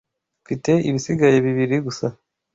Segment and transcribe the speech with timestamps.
[0.43, 2.07] Mfite ibisigaye bibiri gusa.